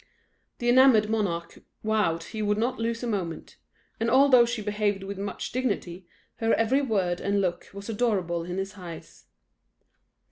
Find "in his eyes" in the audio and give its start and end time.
8.43-9.25